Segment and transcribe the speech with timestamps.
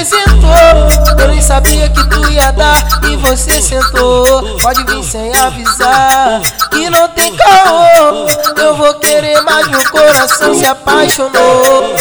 [0.00, 1.18] apresentou.
[1.18, 2.76] Eu nem sabia que tu ia dar
[3.10, 4.58] e você sentou.
[4.58, 8.26] Pode vir sem avisar que não tem caô.
[8.56, 11.94] Eu vou querer, mais, meu coração se apaixonou.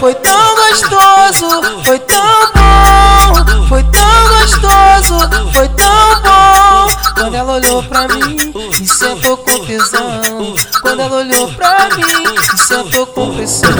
[0.00, 1.48] Foi tão gostoso,
[1.84, 6.86] foi tão bom, foi tão gostoso, foi tão bom.
[7.14, 8.36] Quando ela olhou pra mim
[8.80, 10.20] e sentou com tesão.
[10.80, 12.31] Quando ela olhou pra mim
[13.12, 13.70] com pressão.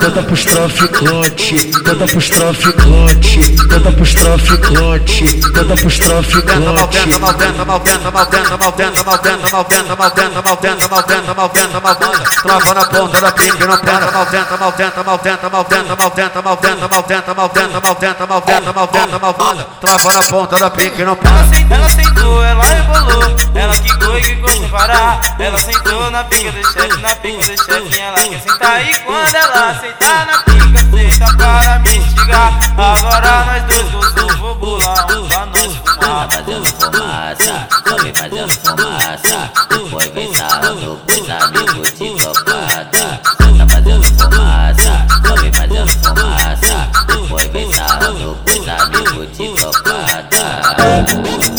[0.00, 6.68] Tenta pros traficantes, tenta pros traficantes, tenta pros traficantes, tenta pros traficantes.
[6.68, 12.30] Malvenda, malvenda, malvenda, malvenda, malvenda, malvenda, malvenda, malvenda, malvenda, malvenda, malvenda, malvenda.
[12.42, 14.10] Trava na ponta da pique, não para.
[14.10, 19.66] Malvenda, malvenda, malvenda, malvenda, malvenda, malvenda, malvenda, malvenda, malvenda, malvenda, malvenda, malvenda.
[19.80, 21.48] Trava na ponta da pique, não para.
[21.70, 23.77] Ela sentou, ela rebolou, ela
[24.78, 25.20] parar.
[25.40, 29.34] Ela sentou na pica do chefe, na pica do chefe, ela quer sentar e quando
[29.34, 32.60] ela sentar na pica, senta para me instigar.
[32.78, 36.28] Agora nós dois gostos, vou bolar um pra nós fumar.
[36.30, 37.68] Fazendo fumaça,
[38.02, 39.50] vem fazendo fumaça.
[39.68, 43.20] Depois vem sarrando pros amigos de cocada.
[43.58, 45.06] Tá fazendo fumaça,
[45.40, 46.88] vem fazendo fumaça.
[47.08, 51.57] Depois vem sarrando pros amigos de cocada.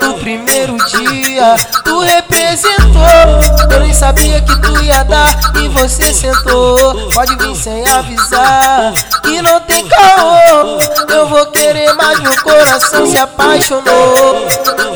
[0.00, 3.70] No primeiro dia, tu representou.
[3.70, 5.28] Eu nem sabia que tu ia dar
[5.62, 7.10] e você sentou.
[7.10, 10.78] Pode vir sem avisar que não tem caô.
[11.08, 14.46] Eu vou querer mais, meu coração se apaixonou.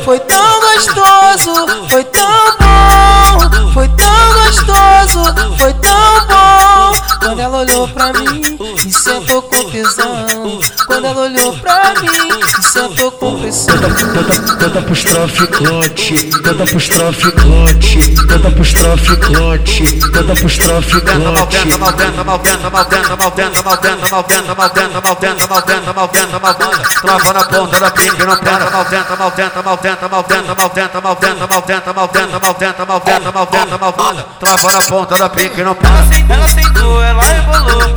[0.03, 1.53] Foi tão gostoso,
[1.89, 5.23] foi tão bom, foi tão gostoso,
[5.59, 6.91] foi tão bom.
[7.19, 8.41] Quando ela olhou pra mim
[8.85, 10.26] e sentou com tesão.
[11.07, 13.75] Quando ela olhou pra mim e sentou com pressão.
[21.31, 26.89] Malvenda, malvenda, malvenda, malvenda, malvenda, malvenda, malvenda, malvenda, malvenda, malvenda, malvenda, malvenda.
[27.01, 28.69] Trava na ponta da pique, não para.
[28.69, 34.25] Malvenda, malvenda, malvenda, malvenda, malvenda, malvenda, malvenda, malvenda, malvenda, malvenda, malvenda, malvenda.
[34.41, 36.05] Trava na ponta da pique, não para.
[36.29, 37.95] Ela sentou, ela rebolou,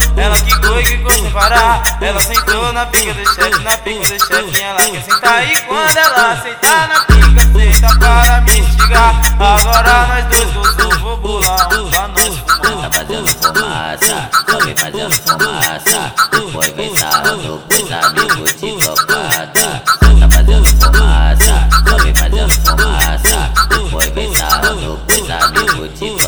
[2.02, 5.96] Ela sentou na pica do chefe, na pica do chefe, ela quer sentar e quando
[5.98, 9.20] ela sentar na pica, senta para me instigar.
[9.38, 12.40] Agora nós dois gostos, vou bolar um pra nós.
[12.80, 16.12] Tá fazendo fumaça, só vem fazendo fumaça.
[16.32, 19.82] Depois vem sarrando pros amigos de cocada.
[20.00, 23.52] Tá fazendo fumaça, só vem fazendo fumaça.
[23.68, 26.19] Depois vem sarrando pros amigos de